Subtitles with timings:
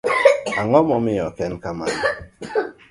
[0.59, 2.01] ang'o momiyo ok en kamano?